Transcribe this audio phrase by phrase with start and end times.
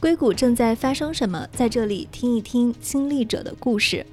[0.00, 1.46] 硅谷正在发生什么？
[1.52, 4.06] 在这里听一听亲历者的故事。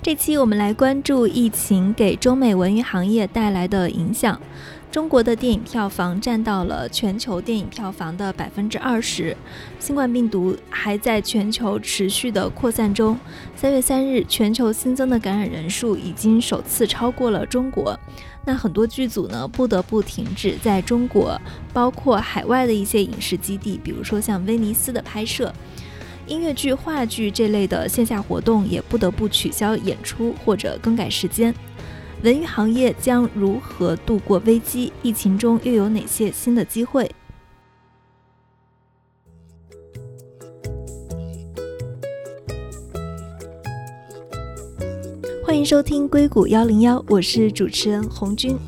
[0.00, 4.40] 这期我们来关注疫情给中美文娱行业带来的影响。
[4.90, 9.36] 中国的电影票房占到了全球电影票房的百分之二十。
[9.78, 13.18] 新冠病毒还在全球持续的扩散中。
[13.54, 17.98] 三月三日，全球新增的感染人数已经首次超过了中国。
[18.46, 21.38] 那很多剧组呢不得不停止在中国，
[21.72, 25.52] 包括海外的一些影视基地，比如说像威尼斯的拍摄。
[26.26, 31.54] 音乐剧、话剧这类的线下活动也不得不取消演出或者更改时间。
[32.24, 34.92] 文娱行业将如何度过危机？
[35.02, 37.08] 疫情中又有哪些新的机会？
[45.44, 48.58] 欢迎收听硅谷幺零幺，我是主持人红军。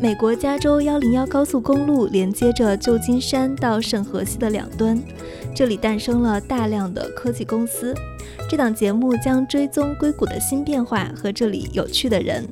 [0.00, 4.98] 美国加州幺零幺高速公路连接着旧金山到圣荷西的两端。
[5.54, 7.94] 这里诞生了大量的科技公司。
[8.48, 12.48] 这档节目将追踪硅谷的新变化和这里有趣的人。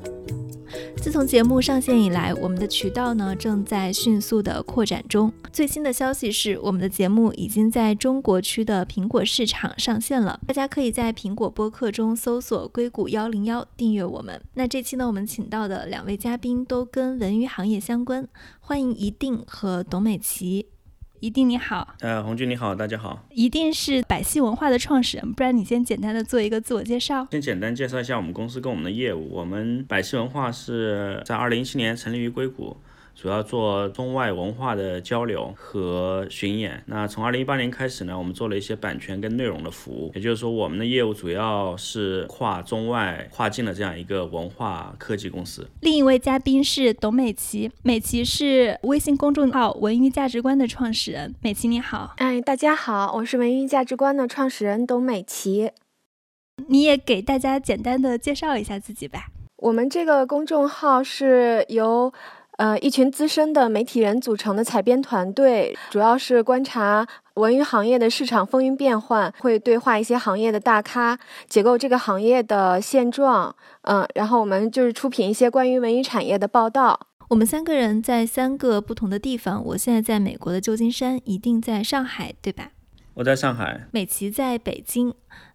[0.99, 5.33] 自从节目上线以来，我们的渠道呢正在迅速的扩展中。
[5.51, 10.39] 最新的消息是，我们的节目已经在中国区的苹果市场上线了。
[10.47, 14.39] 大家可以在苹果播客中搜索“硅谷幺零幺”，订阅我们。
[14.53, 18.29] 那这期呢，我们请到的两位嘉宾都跟文娱行业相关，
[18.61, 20.67] 欢迎一定和董美琪。
[21.21, 23.27] 一定你好，呃，红军你好，大家好。
[23.31, 27.27] 一定是百戏文化的创始人，不然你先简单的做一个自我介绍。
[27.31, 29.31] 先简单介绍一下我们公司跟我们的业务。
[29.33, 32.77] 我们百戏文化是在二零一七年成立于硅谷。
[33.17, 36.83] 主要做中外文化的交流和巡演。
[36.85, 40.13] 那从二零一八年开始呢，我们做了一些版权跟内容的服务。
[40.15, 45.67] 也就是说，我们的业务主要是跨中外、跨境的这样一个文化科技公司。
[45.81, 51.35] 另一位嘉宾是董美琪，美琪是微信公众号“文娱价值观”的创始人。
[51.41, 55.71] 美琪你好，哎，大家好，我是文娱价值观的创始人董美琪。
[56.69, 59.29] 你也给大家简单的介绍一下自己吧。
[59.57, 62.13] 我们这个公众号是由。
[62.57, 71.19] 呃，一群资深的媒体人组成的采编团队，主要是观察文娱行业的市场风云变幻，会对话一些行业的大咖，
[71.49, 73.55] 解构这个行业的现状。
[73.83, 76.99] 嗯，然后我们就是出品一些关于文娱产业的报道。
[77.29, 82.71] 我们三个人在三个不同的地方，我现在在美国的旧金山，一定在上海，对吧？
[83.15, 85.13] 我在上海，美琪在北京。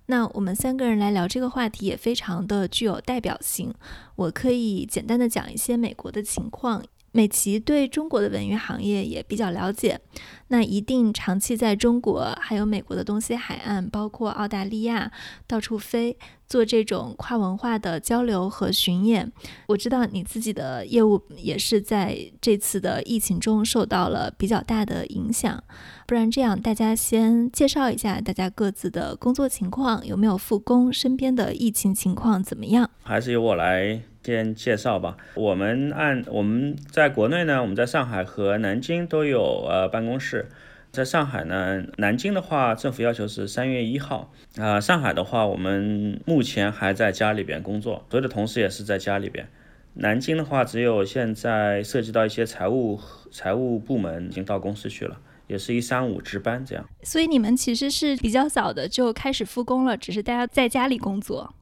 [0.07, 3.73] 那我们三个人来聊这个话题也非常的具有代表性。
[4.15, 6.83] 我可以简单的讲一些美国的情况。
[7.11, 9.99] 美琪对中国的文娱行业也比较了解，
[10.47, 15.11] 那一定长期在中国，还有美国的东西海岸，包括澳大利亚，
[15.45, 16.17] 到处飞
[16.47, 19.29] 做这种跨文化的交流和巡演。
[19.67, 25.61] 我知道你自己的业务也是在这次的疫情中受到了比较大的影响。
[26.07, 32.89] 不然这样，大家先介绍一下大家各自的工作情况，有没有复工，身边的疫情情况怎么样？
[33.03, 34.01] 还是由我来。
[34.23, 35.17] 先介绍吧。
[35.35, 40.49] 我们按我们在国内呢，我们在上海和南京都有呃办公室。
[40.91, 44.33] 在上海呢，南京的话，政府要求是三月一号。
[44.57, 49.47] 啊，上海的话，我们目前还在家里边工作，所有的同事也是在家里边。
[49.93, 52.99] 南京的话，只有现在涉及到一些财务
[53.31, 55.17] 财务部门已经到公司去了，
[55.47, 56.85] 也是一三五值班这样。
[57.03, 61.53] 所以你们其实是比较早的就开始复工了，只是大家在家里工作。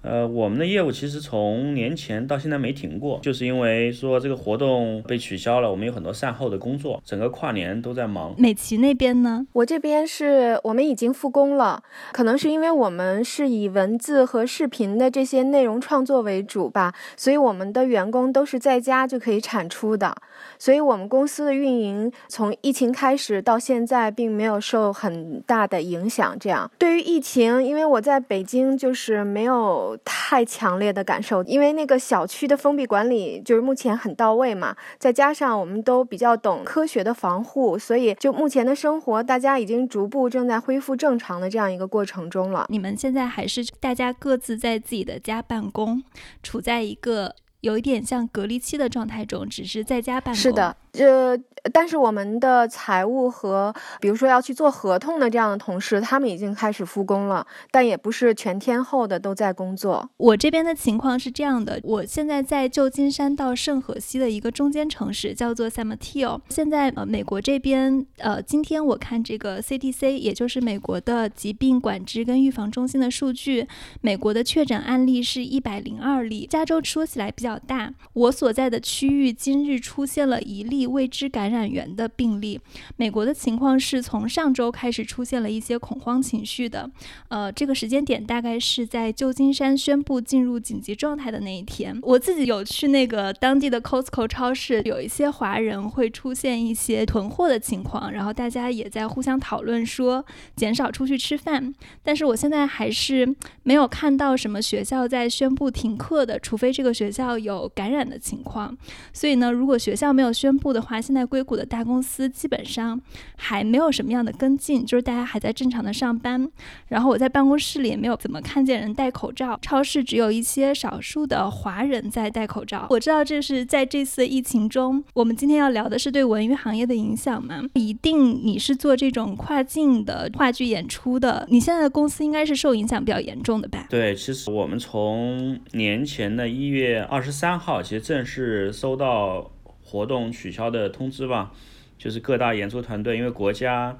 [0.00, 8.32] 呃，我们的业务其实从年前到现在没停过，就是因为说这个活动被取消了，我们有很多善后的工作，整个跨年都在忙。
[8.38, 9.44] 美琪那边呢？
[9.52, 11.82] 我这边是我们已经复工了，
[12.12, 20.14] 可能是因为我们是以文字和视频的这些内容创作为主吧，所以我们的员工都是在家就可以产出的，
[20.58, 26.36] 所以我们公司的运营从疫情开始到现在并没有受很大的影响。
[26.38, 29.96] 这样，对于疫情，因为我在北京就是没有。
[30.28, 42.66] 太强烈的感受，因为那个小区的封闭管理就是目前很到位嘛，再加上我们都比较懂科学的防护，所以就目前的生活，大家已经逐步正在恢复正常的这样一个过程中了。
[42.68, 46.02] 你们现在还是大家各自在自己的家办公，
[46.42, 50.40] 处在一个有一点像隔离期的状态中，只是在家办公。
[50.40, 50.76] 是的。
[50.92, 51.38] 呃，
[51.72, 60.08] 但是我们的财务和比如说要去做合同的这样的同事，他们已经开始复工了，但也不是全天候的都在工作。
[60.16, 66.40] 我这边的情况是这样的，我现在在旧金山到圣荷西的一个中间城市，叫做 San Mateo。
[66.48, 73.68] 现在呃，美国这边呃，今天我看这个 CDC，也就是美国的疾病管制跟预防中心的数据，
[74.00, 76.48] 美国的确诊案例是一百零二例。
[76.50, 77.92] 加州说起来比较较大。
[78.12, 82.60] 我所在的区域今日出现了一例未知感染源的病例。
[82.96, 86.90] 美国的情况是从上周开始出现了一些恐慌情绪的，
[87.28, 91.98] 呃，这个时间点大概是在旧金山宣布进入紧急状态的那一天。
[92.02, 100.24] 我自己有去那个当地的 Costco 超市，有一些华人会出现一些囤货的情况，然后大家也在互相讨论说
[100.54, 101.74] 减少出去吃饭。
[102.02, 108.76] 但是我现在还是没有看到什么学校在宣布停课的，除非这个学校有感染的情况。
[109.12, 113.00] 所以呢，如果学校没有宣布的话，现在硅谷的大公司基本上
[113.36, 116.48] 还没有什么样的跟进，就是大家还在正常的上班。
[116.88, 122.86] 然后我在办公室里也没有怎么看见人戴口罩，超市只有一些少数的华人在戴口罩。
[122.90, 127.62] 我知道这是在这次疫情中，我们今天要聊的是对文娱行业的影响嘛？
[127.74, 133.86] 一定你是做这种跨境的话剧演出的，你现在的公司应该是受影响比较严重的吧？
[133.90, 139.50] 对，其实我们从年前的一月二十十三号，其实正式收到
[139.84, 141.52] 活动取消的通知吧，
[141.98, 143.98] 就是各大演出团队，因为国家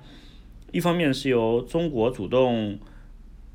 [0.72, 2.78] 一方面是由中国主动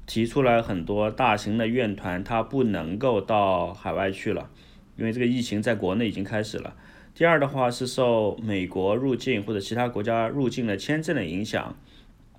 [0.06, 4.52] 提出来很多大型的院团，它不能够到海外去了，
[4.96, 6.76] 因为这个疫情在国内已经开始了。
[7.16, 11.76] 第二的话是受美国入境或者其他国家入境的签证的影响，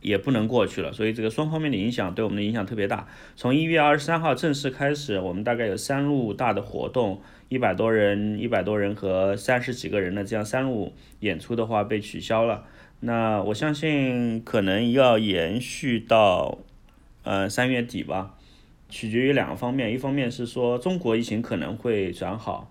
[0.04, 0.92] 也不能过去了。
[0.92, 3.08] 所以这个双方面的影响对我们的影响特别大。
[3.34, 12.64] 从一月二十三号正式开始，我们大概有三路大的活动，一百多人、一百多人和三十几个人的这样三路演出的话被取消了。
[13.00, 16.58] 那我相信可能要延续到
[17.22, 18.34] 呃三月底吧，
[18.88, 22.70] 取决于两个方面，一方面是说中国疫情可能会转好。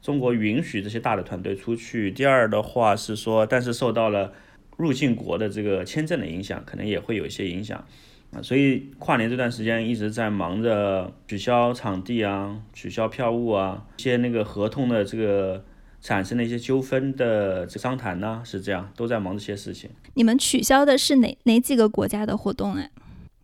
[0.00, 2.10] 中国允许这些大的团队出去。
[2.12, 4.32] 第二的话是说，但是受到了
[4.78, 7.84] 入境国的这个签证的影响，可能也会有一些影响
[8.32, 8.40] 啊。
[8.40, 15.64] 所以跨年这段时间一直在忙着取消场地啊、取消票务啊，一些那个合同的这个
[16.00, 19.90] 产生的一些纠纷的这商谈呢，是这样，都在忙这些事情。
[20.14, 22.88] 你们取消的是哪哪几个国家的活动哎？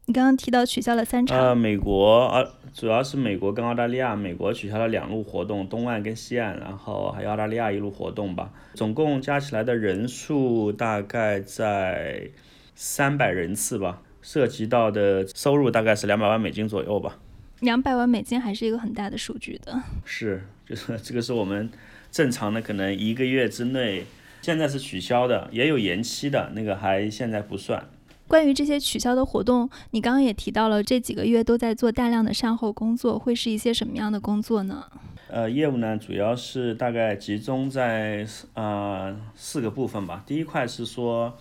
[0.07, 1.39] 你刚刚提到取消了三场。
[1.39, 4.15] 呃，美国啊，主要是美国跟澳大利亚。
[4.15, 8.53] 美国取消了两路活动，东岸跟西岸，然后还有澳大利亚一路活动吧。
[8.75, 12.29] 总共加起来的人数大概在
[12.75, 17.19] 三百人次吧，涉及到的收入大概是两百万美金左右吧。
[17.61, 19.83] 两百万美金还是一个很大的数据的。
[20.05, 21.71] 是，就是这个是我们
[22.11, 24.05] 正常的可能一个月之内，
[24.43, 27.83] 现在是取消的，也有延期的，那个还现在不算。
[28.27, 34.85] 关于这些取消的活动，你刚刚也提到了，这几个月都在做大量的善后工作，会是一些什么样的工作呢？
[35.29, 40.23] 呃，业务呢，主要是大概集中在呃四个部分吧。
[40.27, 41.37] 第一块是说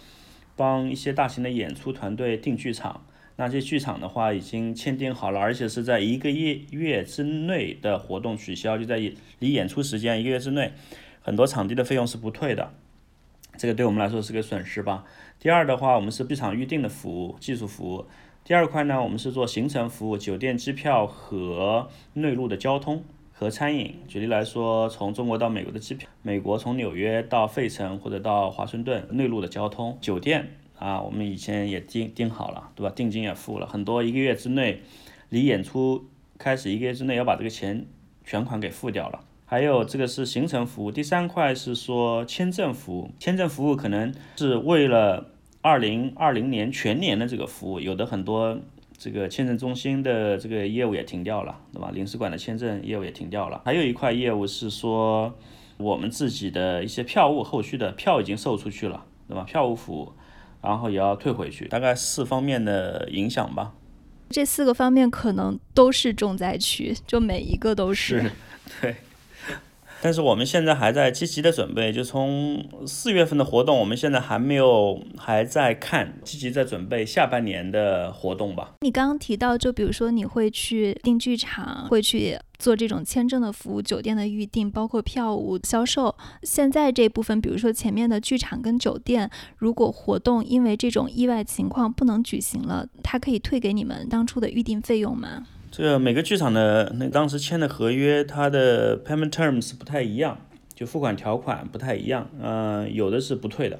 [0.56, 3.06] 帮一些大型的演出团队订剧场，
[3.36, 8.97] 那些剧场的话已经签订好了，而且是在一个月月之内的活动取消，就在
[9.39, 10.74] 离演出时间一个月之内，
[11.21, 12.74] 很多场地的费用是不退的，
[13.57, 15.03] 这个对我们来说是个损失吧。
[15.44, 18.06] 第二的话，我们是剧场预定的服务，技术服务。
[18.45, 23.04] 第二块呢，我们是做行程服务，酒店、机票和内陆的交通
[23.34, 23.94] 和餐饮。
[24.07, 30.48] 举例来说，从中国到美国的机票，美国从纽约到费城或者到华盛顿，内陆的交通、酒店
[30.80, 32.94] 啊，我们以前也订订好了，对吧？
[32.96, 34.81] 定金也付了很多，一个月之内，
[35.28, 36.06] 离演出
[36.38, 37.86] 开始一个月之内要把这个钱
[38.24, 39.19] 全款给付掉了。
[39.46, 40.89] 还有这个是行程服务。
[40.89, 45.32] 第三块是说签证服务，签证服务可能是为了。
[45.63, 48.60] 二零二零年全年的这个服务，有的很多
[48.98, 51.89] 这个签证中心的这个业务也停掉了，对吧？
[51.93, 53.62] 领事馆的签证业务也停掉了。
[53.63, 55.34] 还有一块业务是说，
[55.77, 59.43] 我们自己的一些票务后续的票已经售出去了，对吧？
[59.43, 60.12] 票务服务，
[60.62, 63.74] 然后也要退回去，大概四方面的影响吧。
[64.29, 68.29] 这四个方面可能都是重灾区，就每一个都是。
[68.82, 68.96] 对。
[70.03, 78.74] 但是我们现在还在积极的准备，就从四月份的活动，我们现在还没有还在看，积极在准备下半年的活动吧。
[78.81, 86.13] 你刚刚提到，就比如说你会去订剧场，会去做这种签证的服务、酒店的预订，包括票务销售。
[86.41, 95.48] 现在这部分，比如说前面的剧场跟酒店，如果活动因为这种意外情况不能举行了，它可以退给你们当初的预订费用吗？
[95.75, 100.38] 这个每个剧场的那当时签的合约，它的 payment terms 不太一样，
[100.75, 102.30] 就付款条款不太一样。
[102.39, 103.80] 嗯，有的是不退的，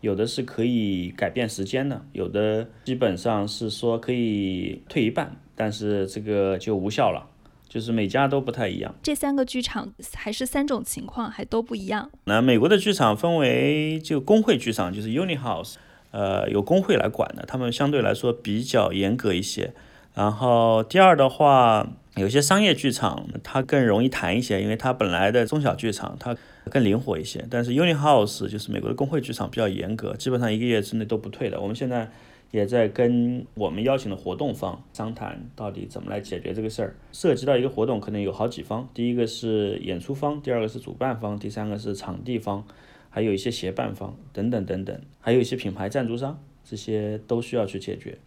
[0.00, 7.28] 有的是可以改变时间的，有的基本上是说可以退一半，但是这个就无效了。
[7.68, 8.94] 就是每家都不太一样。
[9.02, 12.10] 这三个剧场还是三种情况，还都不一样。
[12.24, 15.74] 那美国的剧场分为就工会剧场，就是 uni house，
[16.12, 19.74] 呃，有工会来管的，他们相对来说比较严格一些。
[20.14, 27.46] 然后第二的话，有些商业剧场它更容易谈一些，因为它本来的中小剧场它更灵活一些。
[27.48, 31.60] 但是 Uni House 就是美国的工会剧场比较严格，基本上一个月之内都不退的。
[31.60, 32.10] 我们现在
[32.50, 36.96] 也在跟我们邀请的活动方商谈，到底怎么来解决这个事儿。
[37.12, 42.64] 涉及到一个活动，可能有好几方，第一个是演出方，第二个是主办方，第三个是场地方，
[43.08, 48.18] 还有一些协办方等等等等，还有一些品牌赞助商，这些都需要去解决。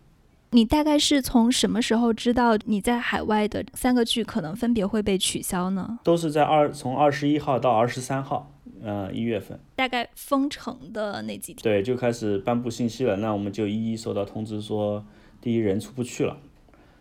[0.54, 5.98] 你大概是从什么时候知道你在海外的三个剧可能分别会被取消呢？
[6.04, 8.52] 都是在二从二十一号到二十三号，
[8.84, 11.64] 呃，一月份，大概封城的那几天。
[11.64, 15.04] 对，就开始颁布信息了，那我们就一一收到通知，说
[15.42, 16.38] 第一人出不去了。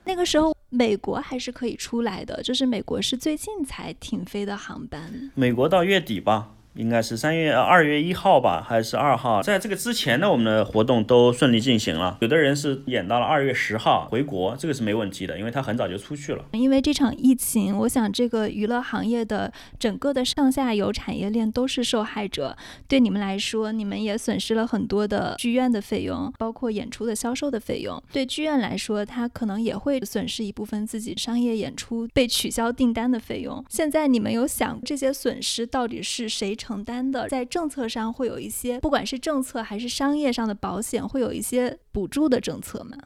[0.04, 5.30] 那个时候，美国还是可以出来的，就是美国是最近才停飞的航班。
[5.34, 6.54] 美国到月底吧。
[6.74, 9.42] 应该是三月二月一号吧，还是二号？
[9.42, 12.16] 在这个之前呢，我们的活动都顺利进行了。
[12.22, 16.42] 有的人是演到了二月十号回国，这个是没问题的，因为他很早就出去了。
[16.52, 22.56] 因为这场疫情，我想这个娱乐行业的整个的上下游产业链都是受害者。
[22.88, 28.02] 对你们来说，你们也损失了很多的剧院的费用，包括演出的销售的费用。
[28.10, 33.62] 对剧院来说，他可能也会损失一部分自己商业演出被取消订单的费用。
[33.68, 36.56] 现在你们有想这些损失到底是谁？
[36.62, 42.96] 承担的，在政策上会有一些，不管是政策还是商业上的保险，会有一些补助的政策吗？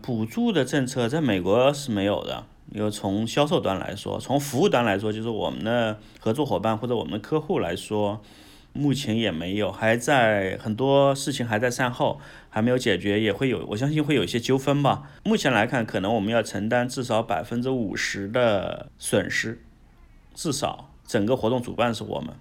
[0.00, 2.46] 补助的政策在美国是没有的。
[2.72, 8.22] 有从销售端来说，从服务端来说，就是我们的合作伙伴或者我们客户来说，
[8.72, 12.18] 目前也没有，还在很多事情还在善后，
[12.48, 15.10] 还没有解决，也会有，我相信会有一些纠纷吧。
[15.24, 19.62] 目前来看，可能我们要承担至少百分之五十的损失，
[20.34, 22.34] 至少整个活动主办是我们。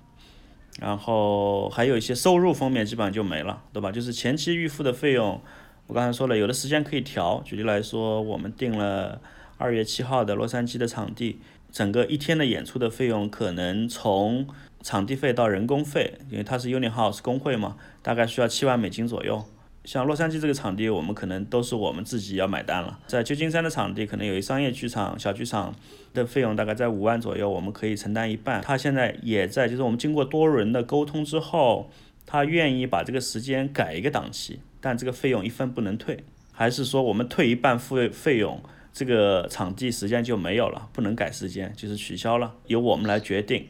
[0.80, 3.92] 然后还有一些收入方面基本上就没了，对吧？
[3.92, 5.40] 就是前期预付的费用，
[5.88, 7.42] 我刚才说了，有的时间可以调。
[7.46, 9.22] 举例来说，我们定了
[9.58, 11.40] 二月七号的洛杉矶的场地，
[11.72, 14.48] 整个一天的演出的费用可能从
[14.82, 19.46] 场地费到人工费，因为它是 Uni House 工会嘛，大概需要七万美金左右。
[19.86, 23.00] 像洛杉矶这个场地，我们可能都是我们自己要买单了。
[23.06, 25.76] 在旧金山的场地，可能有一商业剧场、小剧场
[26.14, 28.62] 的费用大概在五万左右，我们可以承担一半。
[28.62, 31.90] 他现在也在，就是我们经过多轮的沟通之后，
[32.26, 36.24] 他愿意把这个时间改一个档期，但这个费用一分不能退，
[36.54, 38.64] 还是说我们退一半付费用，
[38.94, 43.68] 这个场地时间就没有了，不能改时间，就是取消了，由我们来决定。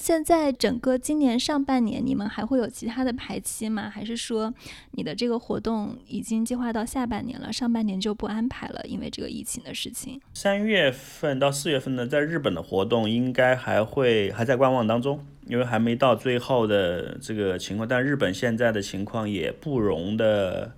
[0.00, 3.90] 现在整个今年上半年，你们还会有其他的排期吗？
[3.90, 4.50] 还是说
[4.92, 10.18] 你的这个活动已经计划到下半年了，上半年就不安排了，因为这个疫情的事情？
[10.32, 17.86] 三月份到四月份呢，在日本的活动应该还会还在观望当中，因为还没到最后的这个情况。
[17.86, 20.72] 但日本现在的情况也不容的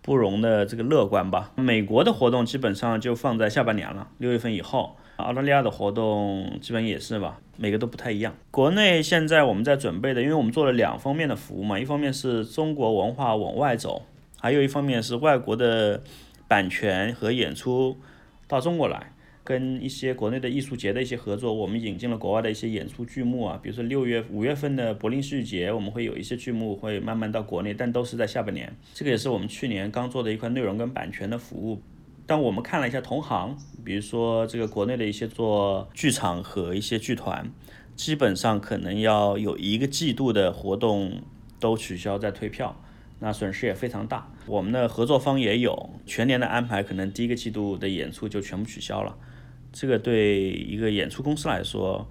[0.00, 1.52] 不容的这个乐观吧。
[1.56, 4.96] 美国的活动基本上就放在下半年了，六月份以后。
[5.18, 8.34] 澳大利亚的活动基本也是吧，每个都不太一样。
[8.52, 14.06] 国内现在我们在准备的，因为我们做了两方面的服务嘛，一方面是中国文化往外走，
[14.40, 16.00] 还有一方面是外国的
[16.46, 17.96] 版权和演出
[18.46, 28.72] 到中国来，跟一些国内的艺术节的一些合作，我们引进了国外的一些演出剧目啊，比如说六月五月份的柏林戏剧节，我们会有一些剧目会慢慢到国内，但都是在下半年。
[28.94, 31.82] 这个也是我们去年刚做的一块内容跟版权的服务。
[32.28, 37.50] 但我们看了一下同行，比如说这个国内的一些做剧场和一些剧团，
[37.96, 41.22] 基本上可能要有一个季度的活动
[41.58, 42.78] 都取消再退票，
[43.20, 44.30] 那损失也非常大。
[44.44, 49.16] 我们的合作方也有全年的安排，可能第一个季度的演出就全部取消了，
[49.72, 52.06] 这个对一个演出公司来说。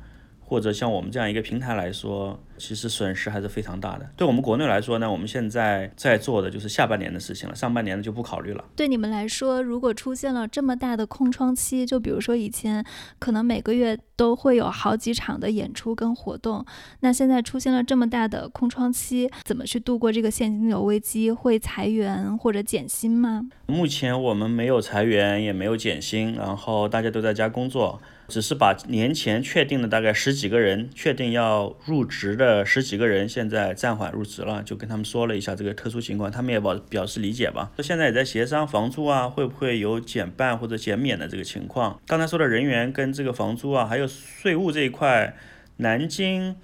[0.49, 4.09] 或者像我们这样一个平台来说，其实损失还是非常大的。
[4.15, 8.63] 对我们国内来说呢，我们现在在做的就是下半年的事情了，上半年的就不考虑了。
[8.73, 12.81] 对你们来说，如果出现了这么大的空窗期，就比如说以前
[13.19, 16.65] 可能每个月都会有好几场的演出跟活动，
[17.01, 21.29] 那现在出现了这么大的空窗期，怎么去度过这个现金流危机？
[21.29, 23.49] 会裁员或者减薪吗？
[23.65, 28.01] 目前我们没有裁员，也没有减薪，然后大家都在家工作。
[28.27, 37.71] 只是把年前确定的大概十几个人确定要入职的十几个人，现在暂缓入职了，就跟他们说了一下这个特殊情况，他们也表表示理解吧。
[37.77, 41.99] 那现在也在协商房租啊，会不会有减半或者减免的这个情况。
[42.05, 45.35] 刚才说的人员跟这个房租啊，还有税务这一块，
[45.77, 46.55] 南京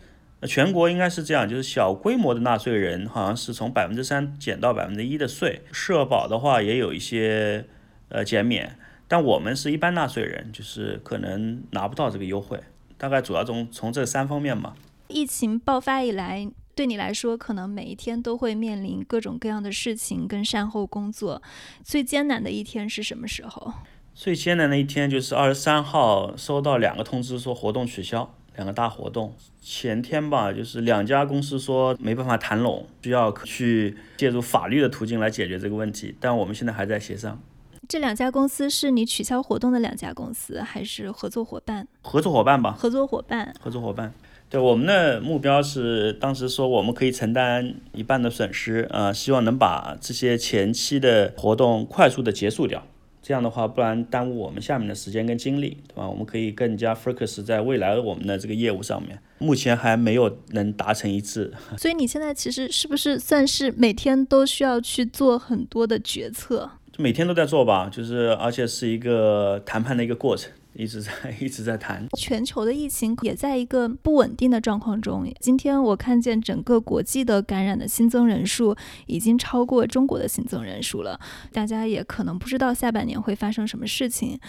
[0.46, 7.64] 全国应该是这样，就是小规模的纳税人好像是从百分之三减到百分之一的税，社保的话也有一些
[8.10, 8.76] 呃减免。
[9.14, 12.60] 但我们是一般纳税人，就是可能拿不到这个优惠，
[12.98, 14.74] 大概主要从从这三方面嘛。
[15.08, 21.44] 疫情爆发以来，对你来说，可能每一天都会面临各种各样的事情跟善后工作。
[21.84, 23.72] 最艰难的一天是什么时候？
[24.16, 29.36] 最艰难的一天就是二十三号收到两个通知说活动取消，两个大活动。
[29.62, 36.16] 前天吧，就是两家公司说没办法谈拢，需要去借助法律的途径来解决这个问题。
[36.20, 37.40] 但我们现在还在协商。
[37.88, 41.88] 这两家公司是你取消活动的两家公司，还是合作伙伴？
[42.02, 42.76] 合作伙伴吧。
[42.78, 43.54] 合作伙伴。
[43.60, 44.14] 合作伙伴。
[44.50, 52.84] 对我们的目标是，当时说我们可以承担一半的损失，呃，希望能把这些前期的活动快速的结束掉。
[53.22, 56.08] 这样的话，不然耽误我们下面的时间跟精力，对吧？
[56.08, 59.18] 我们可以更加 focus 在未来我们的这个业务上面。
[59.40, 61.52] 目前还没有能达成一致。
[61.78, 66.70] 所以你现在其实是不是算是每天都需要去做很多的决策？
[66.98, 70.52] 每天都在做吧，就是而且是一个谈判的一个过程。
[70.76, 75.24] 一直在 一直在谈，全球的疫情也在一个不稳定的状况中。
[75.40, 81.20] 今天我看见整个国际的感染的新增人数已经超过中国的新增人数了，
[81.52, 84.40] 大家也可能不知道下半年会发生什么事情。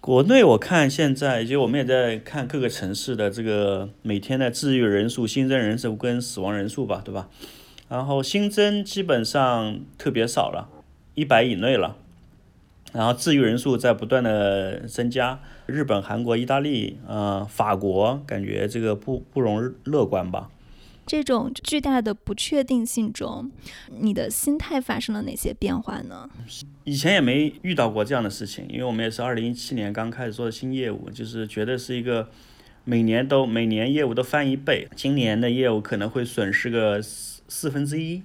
[0.00, 7.28] 国内我看现在，就我们也在看各个城市的这个每天的治愈人数、新增人数跟死亡人数吧，对吧？
[7.90, 10.70] 然后新增基本上特别少了，
[11.14, 11.96] 一百以内了。
[12.92, 20.48] 然后治愈人数在不断的增加，日本、韩国、意大利，呃，法国感觉这个不不容乐观吧？
[21.04, 23.50] 这种巨大的不确定性中，
[23.98, 26.30] 你的心态发生了哪些变化呢？
[26.84, 32.28] 以前也没遇到过这样的事情，因为我们也是二零一七年刚开始做的新业务，就是觉得是一个
[32.84, 38.22] 每年都每年业务都翻一倍，今年的业务可能会损失个四四分之一，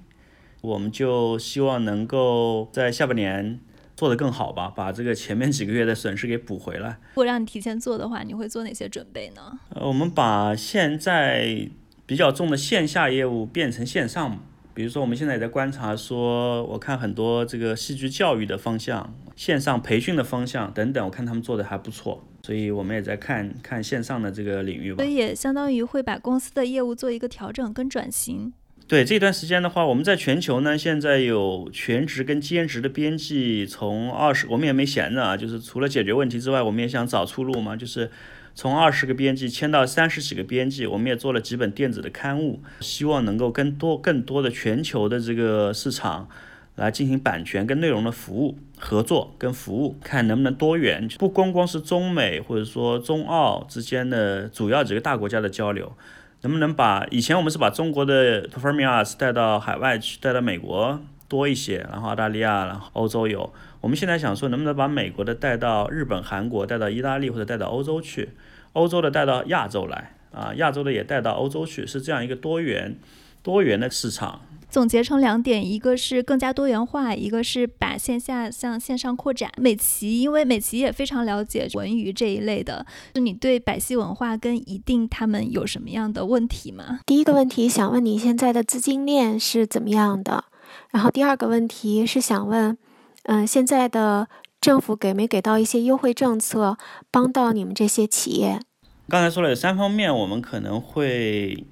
[0.62, 3.60] 我们就希望能够在下半年。
[3.96, 6.92] 做得更好吧，把这个前面几个月的损失给补回来。
[7.10, 9.60] 如果让你提前做的话，你会做哪些准备呢？
[9.76, 11.68] 呃，我们把现在
[12.06, 14.40] 比较重的线下业务变成线上，
[14.74, 25.04] 比如说我们现在也在观察，说我看很多这个戏剧教育的方向、线上培训的方向等等，我看他们做的还不错，所以我们也在看看线上的这个领域吧。
[25.04, 28.54] 所以也相当于会把公司的业务做一个调整跟转型。
[28.90, 38.10] 对这段时间的话，我们在全球呢，现在有全职跟兼职的编辑，从二十，我们也没闲着啊，就是除了解决问题之外，我们也想找出路嘛，就是
[38.56, 46.28] 从二十个编辑签到三十几个编辑，我们也做了几本电子的刊物，希望能够跟多更多的全球的这个市场
[46.74, 55.94] 来进行版权跟内容的服务合作跟服务，看能不能多元，不光光是中美或者说中澳之间的主要几个大国家的交流。
[56.42, 63.52] 能不能把以前我们是把中国的 performing arts 带到海外去，带到美国多一些，然后澳大利亚，然后欧洲有。
[63.82, 68.30] 我们现在想说，能不能把美国的带到日本、韩国，带到意大利或者带到欧洲去，
[68.74, 72.98] 欧洲的带到亚洲来，啊，亚洲的也带到欧洲去，是这样一个多元、
[73.44, 74.42] 多元的市场。
[74.70, 79.50] 总结成两点，一个是更加多元化，一个是把线下向线上扩展。
[79.58, 87.00] 美琪，因为美琪也非常了解文娱这一类的，就你对百戏文化跟一定他们有什么样的问题吗？
[87.08, 90.46] 第一个问题想问你现在的资金链是怎么样的，
[90.92, 92.78] 然后第二个问题是想问，
[93.24, 94.28] 嗯，现在的
[94.62, 96.78] 政府给没给到一些优惠政策，
[97.10, 98.60] 帮到你们这些企业？
[99.08, 101.66] 刚才说了有三方面，我们可能会。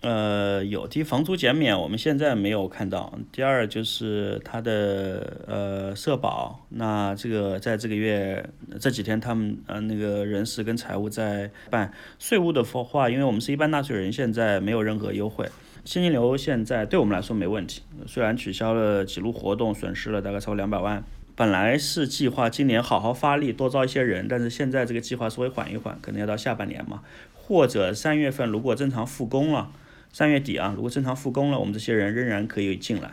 [0.00, 3.12] 呃，有的房租减免，我们现在没有看到。
[3.32, 15.48] 第二就是他的呃社保，那这个在这个月这几天，他们呃那个人事跟财务在办税务的话，因为我们是一般纳税人，现在没有任何优惠。
[15.84, 21.02] 现金流现在对我们来说没问题，虽然取消了几路活动，损失了大概超过两百万。
[21.34, 27.02] 本来是计划今年好好发力，多招一些人，但是现在这个计划稍微缓一缓，可能要到下半年嘛，
[27.34, 29.72] 或者三月份如果正常复工了。
[30.12, 33.12] 三月底啊，如果正常复工了，我们这些人仍然可以进来。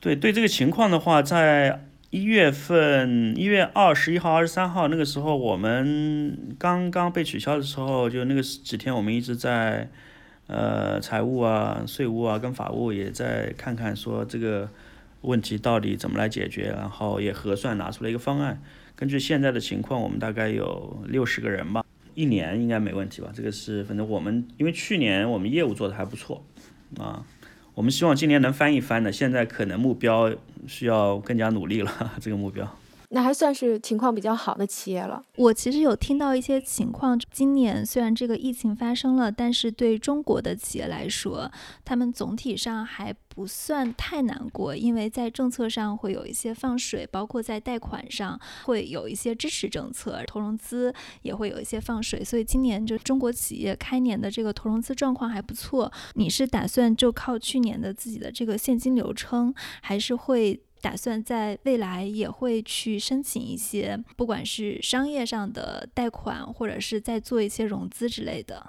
[0.00, 9.88] 对对，这个情况的话，在一月份一月二十一号、二十三号那个时候，我们刚刚被取消的时候，就那个几天，我们一直在
[10.48, 14.68] 呃财务啊、税务啊跟法务也在看看说这个
[15.22, 18.60] 问题到底怎么来解决，然后也核算拿出了一个方案。
[18.94, 21.81] 根据现在的情况，我们大概有六十个人吧。
[22.14, 23.30] 一年应该没问题吧？
[23.34, 26.44] 这个是，反正我们因为去年我们业务做的还不错，
[26.98, 27.24] 啊，
[27.74, 29.10] 我们希望今年能翻一翻的。
[29.10, 30.32] 现在可能目标
[30.66, 32.78] 需要更加努力了， 这个目标。
[33.14, 35.22] 那还算是情况比较好的企业了。
[35.36, 41.50] 我其实有听到一些情况，今年虽然这个疫情发生了，但是对中国的企业来说，
[41.84, 55.92] 他们总体上还不算太难过，因为在政策上会有一些放水，包括在贷款上会有一些支持政策，投融资也会有一些放水，所以今年就中国企业开年的这个投融资状况还不错。
[56.14, 60.58] 你是打算就靠去年的自己的这个现金流撑，还是会？
[60.82, 68.66] 打算在未来也会去申请一些，不管是商业上的贷款，或者是在做一些融资之类的。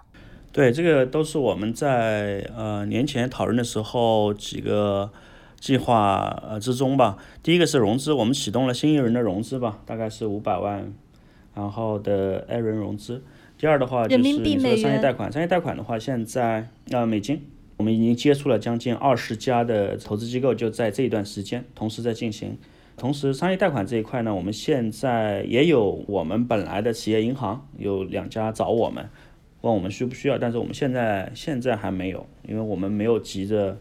[0.52, 5.12] 对，这个都是我们在呃年前讨论的时候几个
[5.60, 7.18] 计划呃之中吧。
[7.42, 10.94] 第一个是融资，我们启动了新一轮的融资吧，大概是五百万，
[11.56, 13.24] 然后的 A 轮融资。
[13.58, 17.50] 第二的话就是你说商业贷款，商业贷款的话现在呃美金。
[17.84, 22.58] 我们已经接触了将近二十家的投资机构，就在这一段时间同时在进行。
[22.96, 29.10] 同时，商业贷款这一块呢，我们现在也有我们本来的企业银行有两家找我们，
[29.60, 33.78] 问我们需不需要，但是我们现在现在还没有，因为我们没有急着。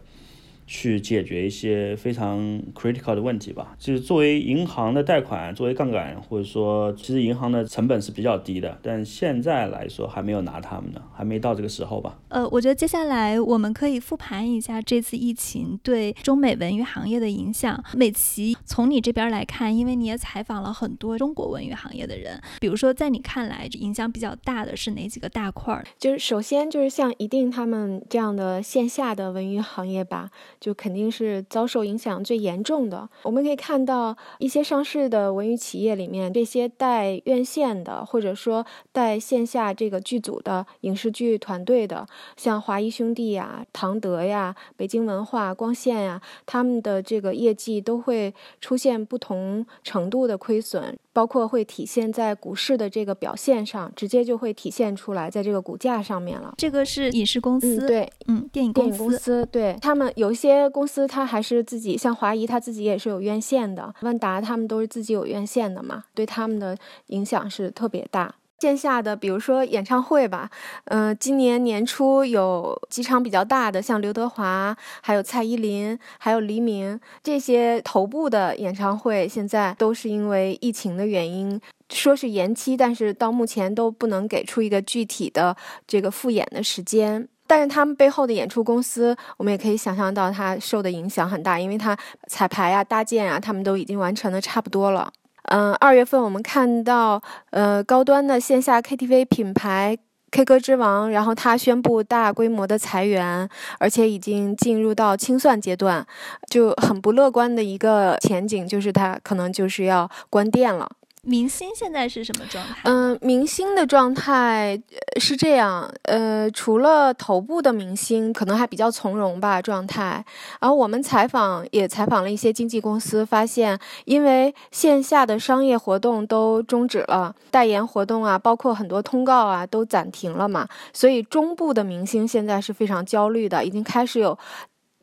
[0.73, 3.75] 去解决一些非常 critical 的问题吧。
[3.77, 12.17] 就是作为银行的贷款，作为杠杆，或者说，其实银行的成本是比较低的，但现在来说还没有拿他们呢，还没到这个时候吧。
[12.29, 17.79] 呃，我觉得接下来我们可以复盘一下这次疫情对中美文娱行业的影响。
[17.95, 25.85] 美琪，从你这边来看，因为你也采访了很多中国文娱行业的人，比如说在你看来，影响比较大的是哪几个大块儿？
[25.99, 30.31] 就是首先就是像一定他们这样的线下的文娱行业吧。
[30.63, 33.09] 就肯定是遭受影响最严重的。
[33.23, 50.97] 我们可以看到一些上市的文娱企业里面，这些带院线的，或者说带线下这个剧组的影视剧团队的，像华谊兄弟呀、唐德呀、北京文化、光线呀，他们的这个业绩都会出现不同程度的亏损。
[51.13, 56.53] 包括会体现在股市的这个表现上，直接就会体现出来在这个股价上面了。
[56.57, 66.75] 这个是影视公司，对，嗯，电影电影公司，对他们有一些公司，它还是自己，像华谊，它自己也是有院线的，万达他们都是自己有院线的嘛，对他们的
[67.07, 68.33] 影响是特别大。
[68.63, 70.49] 线下的，比如说演唱会吧，
[70.85, 85.53] 嗯，今年年初有几场比较大的，像刘德华、还有蔡依林、还有黎明这些头部的演唱会，现在都是因为疫情的原因，说是延期，但是到目前都不能给出一个具体的
[85.85, 87.27] 这个复演的时间。
[87.45, 91.97] 但是他们背后的演出公司，我们也可以想象到，它受的影响很大，因为它
[92.27, 95.11] 彩排啊、搭建啊，他们都已经完成的差不多了。
[95.49, 99.97] 嗯，二月份我们看到，呃，高端的线下 KTV 品牌
[100.31, 106.05] K 歌之王，然后它宣布大规模的裁员，而且已经进入到清算阶段，
[106.49, 110.89] 就很不乐观的一个前景，就是它可能就是要关店了。
[111.25, 112.81] 明星现在是什么状态？
[112.83, 114.77] 嗯，明星的状态
[115.21, 120.23] 是这样，呃，除了头部的明星可能还比较从容吧，状态。
[120.59, 134.37] 然后我们采访也采访了一些经纪公司，发现因为线下的商业活动都终止了，代言活动啊，包括很多通告啊都暂停了嘛，所以中部的明星现在是非常焦虑的，已经开始有。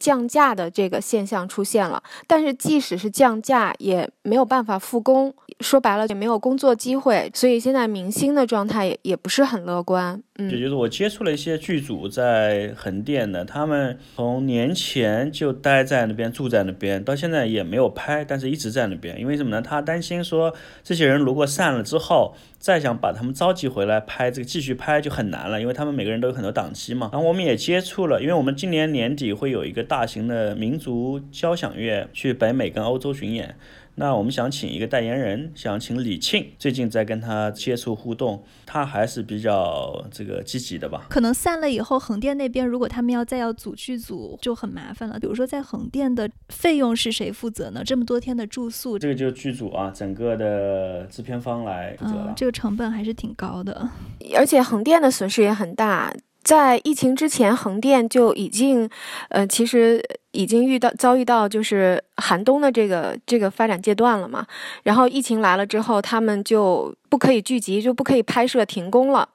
[0.01, 10.21] 降价的这个现象出现了，但是即使是降价，也没有办法复工，说白了也没有工作机会，所以现在明星的状态也也不是很乐观。
[10.39, 19.21] 也就是我接触了一些剧组在横店的，他们从年前就待在那边，住在那边，到现在也没有拍，但是一直在那边。
[19.21, 19.61] 因为什么呢？
[19.61, 27.09] 他担心说，这些人如果散了之后，再想把他们召集回来拍这个继续拍就很难了，因为他们每个人都有很多档期嘛。
[27.11, 33.57] 然后我们也接触了，因为我们今年年底会有一个大型的民族交响乐去北美跟欧洲巡演。
[33.97, 41.07] 那我们想请一个代言人，想请李沁，最近在跟他接触互动，他还是比较这个积极的吧？
[41.11, 45.19] 可能散了以后，横店那边如果他们要再要组剧组，就很麻烦了。
[45.19, 47.83] 比如说在横店的费用是谁负责呢？
[47.85, 52.33] 这么多天的住宿，这个就是剧组啊，整个的制片方来负责了。
[52.35, 53.91] 这个成本还是挺高的，
[54.35, 56.15] 而且横店的损失也很大。
[56.43, 58.89] 在疫情之前，横店就已经，
[59.29, 64.47] 呃，其实已经遇到遭遇到就是寒冬的这个这个发展阶段了嘛。
[64.83, 69.29] 然后疫情来了之后，他们就不可以聚集，就不可以拍摄，停工了。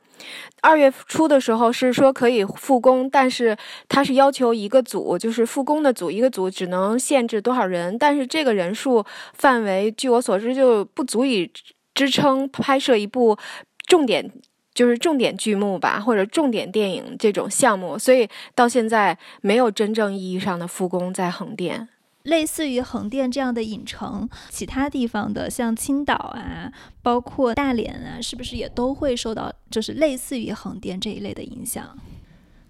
[0.62, 3.56] 二月初的时候是说可以复工，但是
[3.88, 11.52] 他是要求一个组，就是复工的组，一个组只能限制多少人，但是这个人数范围，据我所知就不足以
[11.94, 13.38] 支撑拍摄一部
[13.86, 14.32] 重点。
[14.76, 21.88] 就是重点剧目吧，或者重点电影这种项目，所以到现在没有真正意义上的复工在横店。
[22.24, 26.72] 类似于横店这样的影城，其他地方的像青岛啊，
[27.04, 31.98] 包括大连啊，是不是也都会受到就是类似于横店这一类的影响？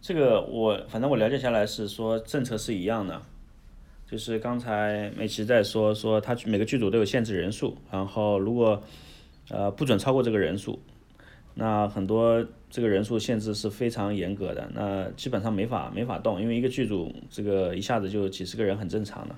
[0.02, 3.22] 这个我反正我了解下来是说政策是一样的，
[4.12, 8.84] 就是刚才美琪在说说他每个剧组都有限制人数，然后如果
[9.50, 10.78] 呃不准超过这个人数，
[11.56, 19.36] 那很多这个人数限制是非常严格的，那基本上没法没法动，因为一个剧组这个一下子就几十个人很正常的。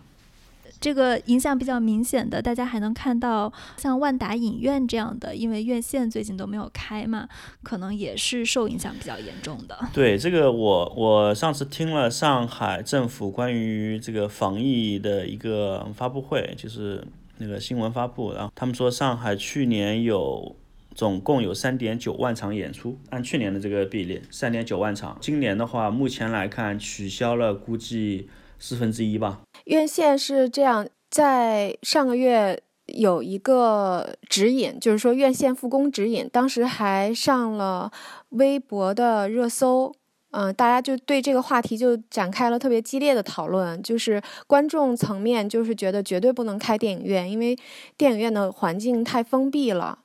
[0.80, 7.28] 这个影响比较明显的，大家还能看到像万达影院这样的，因为院线最近都没有开嘛，
[7.64, 9.76] 可能也是受影响比较严重的。
[9.92, 17.04] 对这个，我我上次听了上海政府关于这个防疫的一个发布会，就是
[17.40, 20.56] 那个新闻发布，然后他们说上海去年有
[20.98, 25.16] 总共有三点九万场演出，按去年的这个比例，三点九万场。
[25.22, 29.42] 今年的话，目前来看取消了，估计四分之一吧。
[29.66, 37.92] 院线是这样，在上个月有一个指引，就是说院线复工指引，当时还上了
[38.30, 39.94] 微博的热搜，
[40.32, 47.56] 嗯，大家就对这个话题就展开了特别激烈的讨论，就是观众层面就是觉得绝对不能开电影院，因为
[47.96, 50.00] 电影院的环境太封闭了。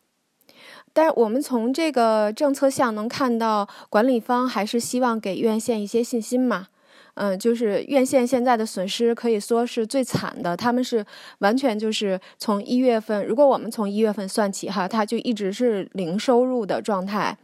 [0.92, 6.68] 但是我们从这个政策项能看到，管理方还是希望给院线一些信心嘛。
[7.14, 11.04] 嗯，就是院线现在的损失可以说是最惨的，他们是
[11.40, 17.36] 完全就是从一月份，如果我们从一月份算起哈，它就一直是零收入的状态。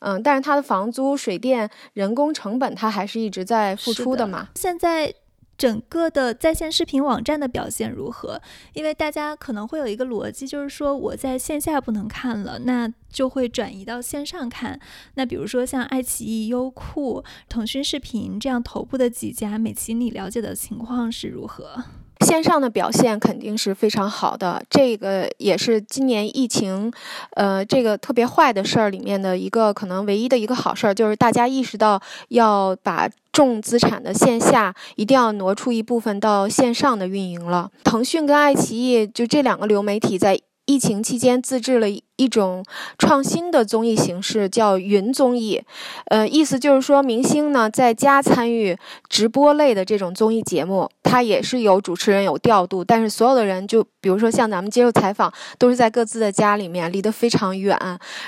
[0.00, 4.48] 嗯，但是它的房租、水电、人工成本，它还是一直在付出的嘛。
[4.56, 5.14] 现在。
[5.62, 8.42] 整个的在线视频网站的表现如何？
[8.72, 14.80] 因为大家可能会有一个逻辑，就是说我在线下不能看了，那就会转移到线上看。
[15.14, 21.84] 那比如说像爱奇艺、优酷、腾讯视频这样头部的几家，美琪你了解的情况是如何？
[22.22, 26.90] 线上的表现肯定是非常好的，这个也是今年疫情，
[27.32, 37.70] 呃，这个特别坏的事儿里面的一个可能唯一的一个好事儿，就是大家意识到要把重资产的线下一定要挪出一部分到线上的运营了。
[37.84, 40.38] 腾讯跟爱奇艺就这两个流媒体在。
[40.64, 42.64] 疫情期间自制了一种
[42.96, 45.60] 创新的综艺形式，叫云综艺。
[46.06, 48.76] 呃，意思就是说明星呢在家参与
[49.08, 57.76] 直播类的这种综艺节目，它也是有主持人有调度，但是所有的人就比如说像咱们接受采访，都是在各自的家里面，离得非常远，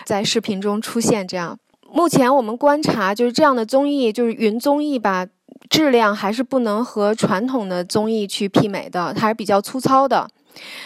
[0.05, 1.57] 在视频中出现这样。
[1.92, 5.25] 目前我们观察就是这样的综艺，就是云综艺吧，
[5.70, 10.29] 质量还是不能和传统的综艺去媲美的，还是比较粗糙的。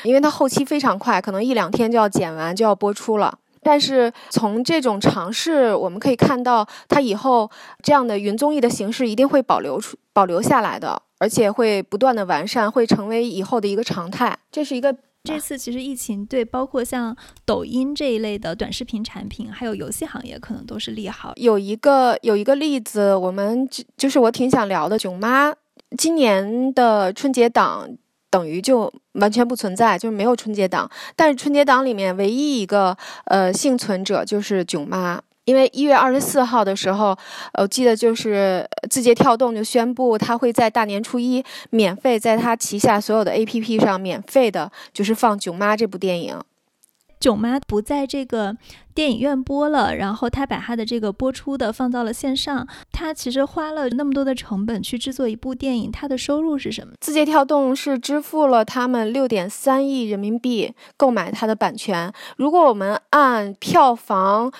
[0.04, 3.38] 因为它后期非常快，可能一两天就要剪完，就要播出了。
[3.60, 7.50] 但是从这种尝试，我们可以看到，它以后
[7.82, 14.38] 这样的云综艺的形式一定会保留出、保留下来的，而且会不断的完善，会成为以后的一个常态。
[14.52, 21.32] 这是一个这次其实疫情对包括像抖音这一类的短视频产品，还有游戏行业，可能都是利好。
[21.34, 25.52] 有一个有一个例子，我们就是我挺想聊的，囧妈
[25.98, 27.90] 今年的春节档。
[28.30, 30.90] 等于就完全不存在，就是没有春节档。
[31.16, 37.16] 但是春节档里面唯一一个呃幸存者就是囧妈，因为一月二十四号的时候，
[37.52, 46.38] 呃，我记得就是字节跳动就宣布，他会在大年初一免费在他旗下所有的 APP 上免费的，就是放囧妈这部电影。
[47.20, 48.56] 囧妈不在这个
[48.94, 52.66] 电影院播了，然后他把他的这个播出的放到了线上。
[52.92, 56.94] 他其实花了那么多的成本去制作一部电影，他的收入是什么？
[57.00, 62.12] 字节跳动是支付了他们六点三亿人民币购买它的版权。
[62.36, 64.52] 如果我们按票房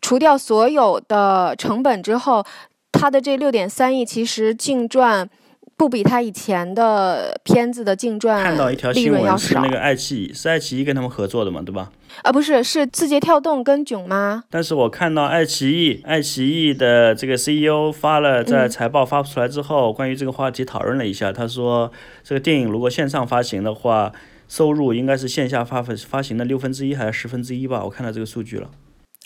[0.00, 2.44] 除掉所有的成本之后，
[2.92, 5.28] 他的这六点三亿其实净赚。
[5.76, 11.92] 不比他以前的片子的净赚看到一条新闻是那个爱奇艺，是爱奇艺跟他们合作的嘛，对吧？
[12.22, 14.42] 啊，不是，是字节跳动跟囧妈。
[14.48, 21.92] 但是我看到爱奇艺，爱奇艺的这个 CEO 发了在财报发布出来之后，关于这个话题讨论了一下，他说
[22.24, 24.10] 这个电影如果线上发行的话，
[24.48, 27.84] 收入应该是线下发发发行的六分之一还是十分之一吧？
[27.84, 28.70] 我看到这个数据了。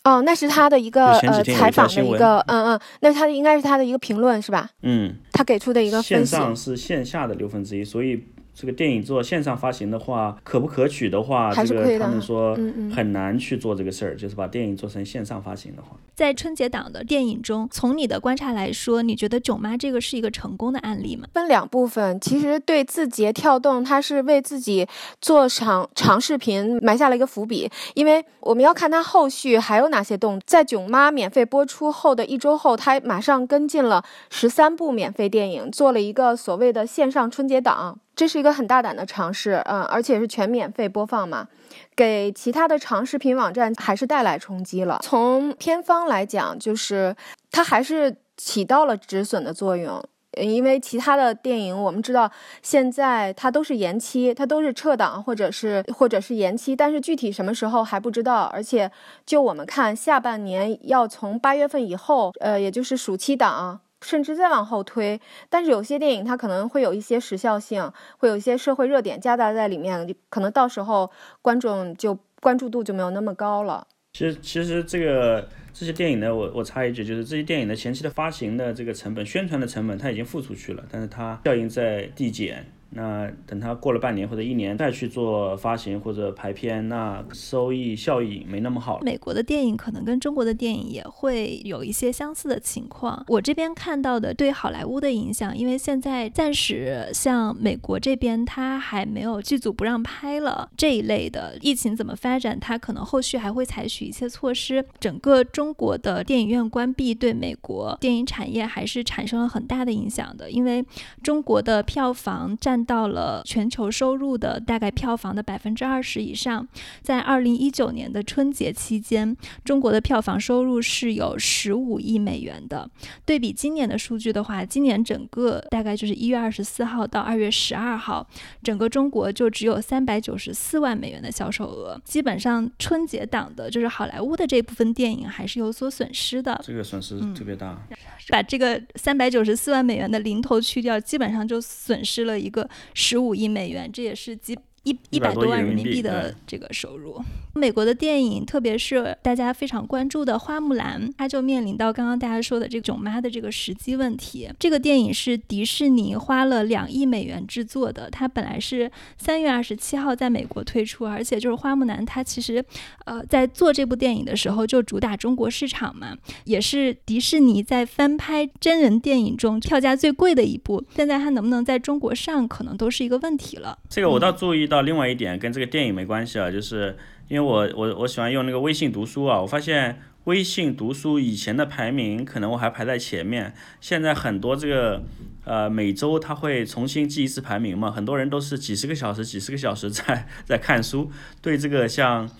[0.04, 4.70] 哦，那是他的一个呃采访的一个，嗯嗯，那他应该是他的一个评论是吧？
[4.82, 8.24] 嗯，他给出的一个线上是线下的六分之一，所以。
[8.60, 12.54] 这个电影做线上发行的话，可不可取的话，这个他们说
[12.94, 15.96] 很难去做这个事儿，就是把电影做成线上发行的话。
[16.14, 21.26] 在春节档的电影中，从你的观察来说，你觉得《囧妈》这个是一个成功的案例吗？
[21.32, 24.86] 分两部分，其实对字节跳动，它是为自己
[25.22, 30.38] 做长长视频埋下了一个伏笔，因为我们要看它后续还有哪些动。
[30.44, 37.98] 在《囧妈》免费播出后的一周后，它马上跟进了十三部免费电影，做了一个所谓的线上春节档。
[38.20, 41.48] 这是一个很大胆的尝试，嗯，而且是全免费播放嘛，
[41.96, 45.00] 给其他的长视频网站还是带来冲击了。
[45.02, 47.16] 从片方来讲，就是
[47.50, 50.04] 它还是起到了止损的作用。
[50.36, 52.30] 因为其他的电影，我们知道
[52.60, 58.44] 现在它都是延期，它都是撤档或者是或者是延期，但是具体什么时候还不知道。
[58.52, 58.92] 而且
[59.24, 65.20] 就我们看，下半年要从八月份以后，呃，也就是暑期档，甚至再往后推。
[65.48, 71.10] 但是有些电影它可能会有一些时效性，会有一些社会热点夹杂在里面，可能到时候
[71.42, 73.86] 观众就关注度就没有那么高了。
[74.12, 75.48] 其实，其实这个。
[75.72, 82.66] 这些电影呢，我我插一句，就是这些电影的前期的发行的这个成本、宣传的成本，它已经付出去了，但是它效应在递减。
[82.92, 88.98] 那等它过了半年或者一年再去做发行或者排片，那收益效益没那么好。
[89.02, 93.24] 美国的电影可能跟中国的电影也会有一些相似的情况。
[93.28, 101.56] 我这边看到的对好莱坞的影响，因为现在暂时像美国这边，它还没有剧组不让拍了这一类的。
[101.60, 104.84] 疫情怎么发展，它可能后续还会采取一些措施。
[104.98, 110.84] 整个中国的电影院关闭，对美国电影产业还是产生了很大的影响的，因为
[111.22, 112.79] 中国的票房占。
[112.84, 116.66] 到了全球收入的大概票房的百分之二十以上，
[117.02, 122.88] 在二零一九年的春节期间，中国的票房收入是有十五亿美元的。
[123.24, 128.26] 对比今年的数据的话，今年整个大概就是一月二十四号到二月十二号，
[128.62, 132.00] 整个中国就只有三百九十四万美元的销售额。
[132.04, 137.80] 基本上春节档的就是好莱坞的这部分电影还是有所损失的，这个损失特别大。
[138.28, 144.58] 把这个三百九十四万美元的零头去掉，基本上就损失了一个十五亿美元，这也是基。
[144.84, 147.22] 一一百多万人民币的这个收入，
[147.54, 154.48] 美国的电影，特别是大家非常关注的《花木兰》，它就面临到刚刚大家说的这个囧妈的这个时机问题。
[154.58, 162.64] 这个电影是迪士尼花了两亿美元制作的，它本来是三月二十七号在美国推出，而且就是《花木兰》，它其实
[163.04, 170.82] 呃在做这部电影的时候就主打中国市场嘛，也是迪士尼在翻拍真人电影中票价最贵的一部。
[170.96, 173.78] 现在它能不能在中国上，可能都是一个问题了。
[173.90, 174.69] 这个我倒注意。
[174.70, 176.96] 到另外一点跟这个电影没关系啊，就是
[177.28, 185.02] 因为我我我喜欢用那个微信读书啊，我发现微信读书以前的排名可能我还排在前面，现在很多这个
[185.44, 191.10] 呃每周他会重新记一次排名嘛，很多人都是几十个小时几十个小时在在看书，
[191.42, 192.30] 对这个像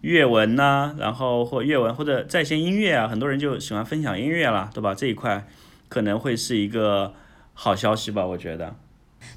[0.00, 4.94] 阅文呐，然后或阅文或者在线音乐啊，很多人就喜欢分享音乐了，对吧？
[4.94, 5.46] 这一块
[5.88, 7.14] 可能会是一个
[7.52, 8.76] 好消息吧，我觉得。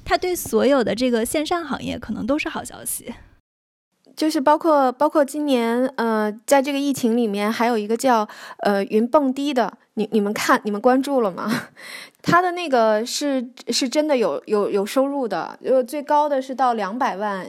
[0.08, 3.12] 它对所有的这个线上行业可能都是好消息，
[4.16, 8.26] 就是包括包括今年，呃，在这个疫情里面，还有一个叫
[8.60, 11.52] 呃云蹦迪的，你你们看你们关注了吗？
[12.22, 17.46] 他的那个是是真的有有有收入的，呃，最高的是到两百万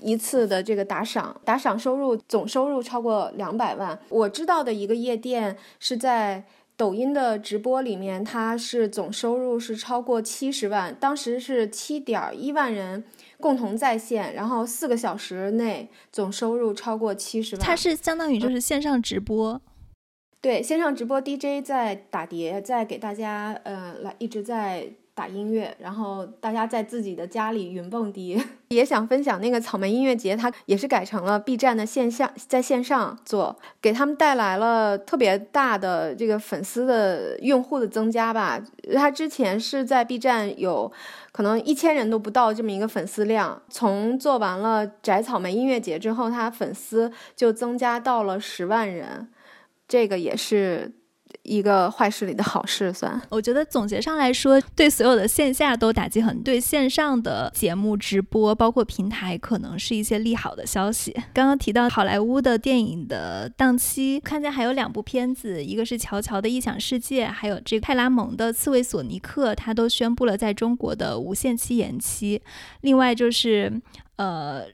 [0.00, 3.98] 一次的这个打赏，打赏收入总收入超过两百万。
[4.08, 6.46] 我知道的一个夜店是在。
[6.80, 13.04] 抖音的直播里面，它是总收入是超过七十万，当时是七点一万人
[13.38, 17.62] 共同在线，然后四个小时内总收入超过七十万。
[17.62, 19.60] 它是相当于就是线上直播，
[20.40, 24.90] 对，线上直播 DJ 在打碟，在给大家呃来一直在。
[25.20, 38.58] 打音乐，然后大家在自己的家里云蹦迪， 也想分享那个草莓音乐节，它也是改成了 B 站的线下，在线上做，给他们带来了特别大的这个粉丝的用户的增加吧。
[38.94, 40.90] 他之前是在 B 站有
[41.32, 49.28] 可能一千人都不到这么一个粉丝量，从做完了摘草莓音乐节之后，他粉丝就增加到了十万人，
[49.86, 50.92] 这个也是。
[51.42, 53.20] 一个坏事里的好事，算。
[53.30, 61.12] 我觉得总结上来说，对所有的线下都打击很，对线上的节目直播，包括平台，可能是一些利好的消息。
[61.32, 72.42] 刚刚提到好莱坞的电影的档期，看见还有两部片子，一个是乔乔的异想世界，还有这个派拉蒙的刺猬索尼克，它都宣布了在中国的无限期延期。
[72.82, 73.80] 另外就是，
[74.16, 74.64] 呃。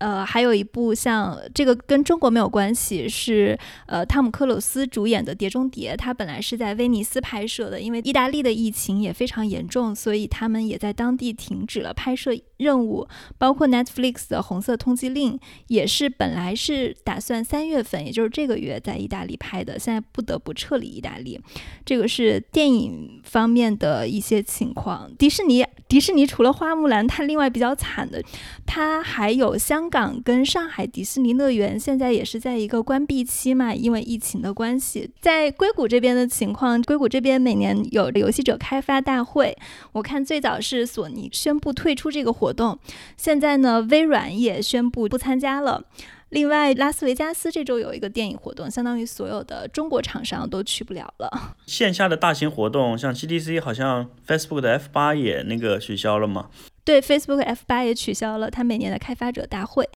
[0.00, 13.06] 呃，还有一部像这个跟中国没有关系，是呃汤姆克鲁斯主演的《碟中谍》，它本来是在威尼斯拍摄的，因为意大利的疫情也非常严重，所以他们也在当地停止了拍摄任务。
[13.36, 15.32] 包括 Netflix 的《红色通缉令》
[15.66, 21.38] 也是本来是打算三月份，也就是这个月在意大利拍的，现在不得不撤离意大利。
[21.84, 25.14] 这个是电影方面的一些情况。
[25.18, 28.22] 迪士尼，迪士尼除了花木兰，它另外比较惨的，
[28.64, 29.89] 它还有香。
[29.90, 35.10] 港跟上海迪士尼乐园现在也是在一个关闭期嘛，因为疫情的关系。
[35.20, 39.58] 在硅谷这边的情况，硅谷这边每年有游戏者开发大会，
[39.92, 42.78] 我看最早是索尼宣布退出这个活动，
[43.16, 45.84] 现在呢，微软也宣布不参加了。
[46.30, 51.56] 另外，拉斯维加斯这周有一个电影活动，相当于所有的中国厂商都去不了了。
[51.66, 56.50] 线下的大型活动，像 GDC，好像 Facebook 的 F 八也那个取消了嘛？
[56.84, 59.88] 对，Facebook F 八也取消了它每年的开发者大会。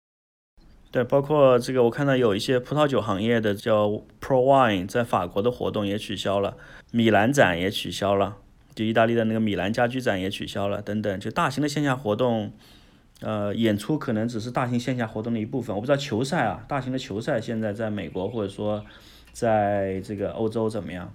[0.91, 3.89] 对，包括这个，我看到有一些葡萄酒行业的叫
[4.21, 6.57] Pro Wine 在法国的活动也取消了，
[6.93, 8.37] 米兰展也取消了，
[8.75, 12.53] 就意大利的那个米兰家居展也取消了，等等，就大型的线下活动。
[13.21, 15.75] 呃，演出可能只是大型线下活动的一部分。
[15.75, 18.85] 我不知道球赛啊，大型的球赛现在在美国或者说
[19.33, 21.15] 在这个欧洲怎么样？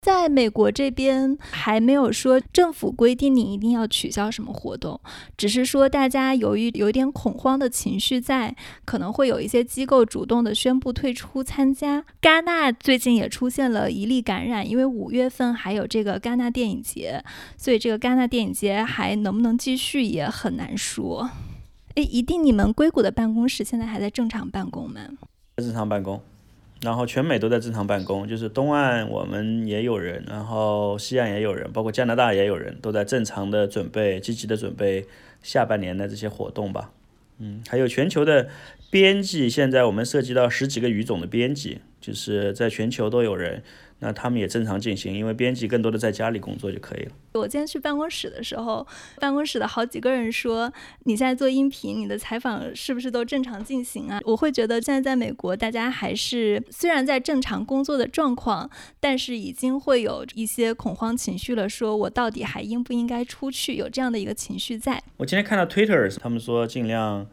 [0.00, 5.00] 在美国这边还没有说政府规定你一定要取消什么活动，
[5.36, 12.04] 只是说大家由于有点恐慌的情绪在，可能会有一些机构主动的宣布退出参加。
[12.22, 17.22] 戛纳最近也出现了一例感染，因为五月份还有这个戛纳电影节，
[17.56, 21.28] 所以这个戛纳电影节还能不能继续也很难说。
[21.96, 25.00] 诶，一定你们硅谷的办公室现在还在正常办公吗？
[25.56, 26.22] 正常办公。
[26.80, 35.06] 然后全美都在正常办公，就是东岸我们也有人，然后西岸也有人，包括加拿大也有人，都在正常的准备、积极的准备
[35.42, 36.92] 下半年的这些活动吧。
[37.38, 38.48] 嗯，还有全球的
[38.90, 43.62] 编辑，现在我们涉及到十几个语种的编辑，就是在全球都有人。
[44.00, 47.12] 那他们也正常进行，因为编辑更多的在家里工作就可以了。
[47.34, 48.86] 我今天去办公室的时候，
[49.18, 50.72] 办公室的好几个人说
[51.04, 58.70] ：“你现在做音频，你的采访是不是都正常进行啊？”我会觉得现在在美国，大家还是虽然在正常工作的状况，
[59.00, 61.68] 但是已经会有一些恐慌情绪了。
[61.68, 63.74] 说我到底还应不应该出去？
[63.74, 65.02] 有这样的一个情绪在。
[65.16, 67.26] 我今天看到 Twitter，他们说尽量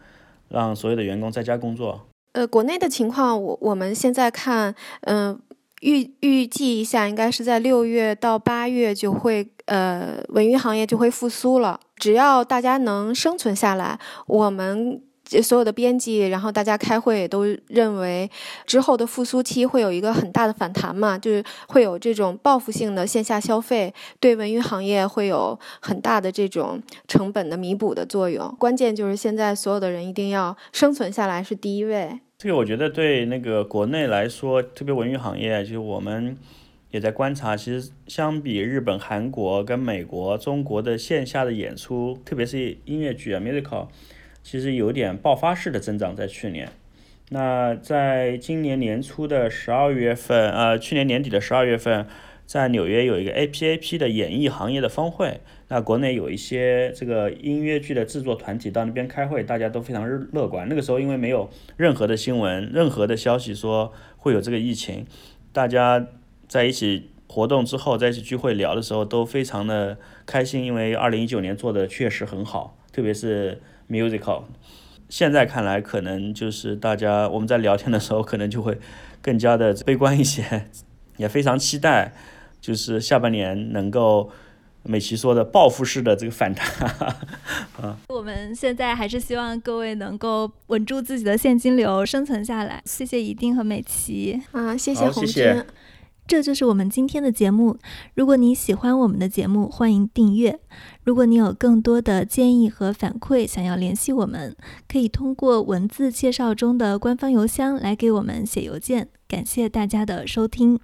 [0.50, 2.08] 让所有的员工在家工作。
[2.34, 5.40] 呃，国内的情况，我我们现在看，嗯。
[5.86, 11.80] 预预计一下，应该是在六月到八月就会，呃，文娱行业就会复苏了。
[11.98, 15.00] 只要大家能生存下来，我们
[15.44, 18.28] 所有的编辑，然后大家开会也都认为，
[18.66, 28.56] 之后的复苏期会有一个很大的反弹嘛，就是会有这种报复性的线下消费，对文娱行业会有很大的这种成本的弥补的作用。
[28.58, 32.20] 关键就是现在所有的人一定要生存下来是第一位。
[32.46, 36.38] 这个我觉得对那个国内来说，特别文娱行业，就是我们
[36.92, 43.88] 也在观察，其实相比日本、韩国跟美国、中国的线下的演出，特别是音乐剧啊 musical，
[44.44, 46.70] 其实有点爆发式的增长在去年。
[47.30, 52.06] 那在今年年初的十二月份，呃，去年年底的十二月份，
[52.46, 55.42] 在纽约有一个 APAP 的演艺行业的峰会。
[55.68, 60.68] 那国内有一些这个音乐剧的制作团体到那边开会，大家都非常乐观。
[60.70, 65.06] 那个时候因为没有任何的新闻、任何的消息说会有这个疫情，
[65.52, 66.08] 大家
[66.48, 74.44] 在一起活动之后，在一起聚会聊的时候都非常的开心，因为二零一九年做的确实很好，特别是 musical。
[75.10, 78.78] 现在看来，可能就是大家我们在聊天的时候，可能就会
[79.22, 80.68] 更加的悲观一些，
[81.18, 82.14] 也非常期待，
[82.66, 84.32] 就是下半年能够。
[84.88, 86.88] 美琪说的报复式的这个反弹，
[87.82, 92.80] 啊，我们现在还是希望各位能够稳住自己的现金流，生存下来。
[92.86, 95.66] 谢谢一定和美琪啊，谢谢红军。
[96.28, 97.80] 这就是我们今天的节目。
[98.14, 100.60] 如果你喜欢我们的节目，欢迎订阅。
[101.04, 104.56] 如果你有更多的建议和反馈，想要联系我们，
[104.88, 109.08] 可以通过文字介绍中的官方邮箱来给我们写邮件。
[109.28, 110.80] 感谢大家的收听。